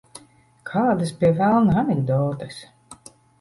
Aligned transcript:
Kādas, 0.69 1.11
pie 1.19 1.31
velna, 1.41 1.75
anekdotes? 1.83 2.59